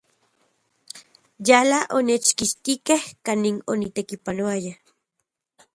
Yala 1.49 1.79
onechkixtikej 1.97 3.03
kanin 3.25 3.57
onitekipanoaya. 3.71 4.73